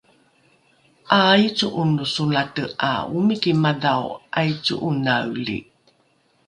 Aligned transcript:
’aaico’ono 1.17 2.03
solate 2.15 2.63
’a 2.87 2.91
omiki 3.17 3.51
madhao 3.63 4.07
’aico’onaeli 4.37 5.57